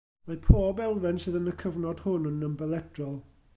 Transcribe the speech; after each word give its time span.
Mae 0.29 0.37
pob 0.45 0.81
elfen 0.85 1.21
sydd 1.25 1.37
yn 1.41 1.53
y 1.53 1.53
cyfnod 1.65 2.03
hwn 2.07 2.27
yn 2.33 2.43
ymbelydrol. 2.51 3.17